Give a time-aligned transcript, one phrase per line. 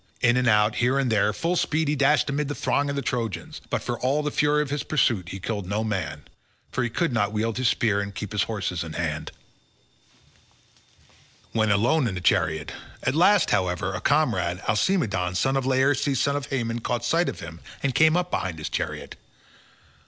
[0.21, 2.95] In and out, and here and there, full speed he dashed amid the throng of
[2.95, 6.23] the Trojans, but for all the fury of his pursuit he killed no man,
[6.71, 9.29] for he could not wield his spear and keep his horses in hand
[11.51, 12.71] when alone in the chariot;
[13.03, 17.39] at last, however, a comrade, Alcimedon, son of Laerces son of Haemon caught sight of
[17.41, 19.17] him and came up behind his chariot.